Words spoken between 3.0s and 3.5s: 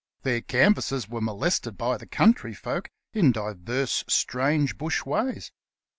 in